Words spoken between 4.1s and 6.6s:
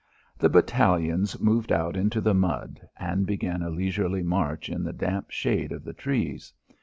march in the damp shade of the trees.